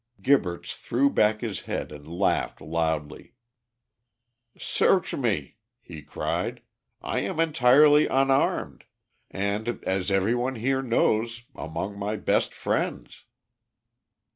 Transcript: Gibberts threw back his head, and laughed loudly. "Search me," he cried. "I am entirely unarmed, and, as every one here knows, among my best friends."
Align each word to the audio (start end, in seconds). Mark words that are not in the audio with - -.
Gibberts 0.19 0.75
threw 0.75 1.11
back 1.11 1.41
his 1.41 1.61
head, 1.61 1.91
and 1.91 2.07
laughed 2.07 2.59
loudly. 2.59 3.35
"Search 4.57 5.13
me," 5.13 5.57
he 5.79 6.01
cried. 6.01 6.63
"I 7.03 7.19
am 7.19 7.39
entirely 7.39 8.07
unarmed, 8.07 8.85
and, 9.29 9.67
as 9.85 10.09
every 10.09 10.33
one 10.33 10.55
here 10.55 10.81
knows, 10.81 11.43
among 11.53 11.99
my 11.99 12.15
best 12.15 12.51
friends." 12.51 13.25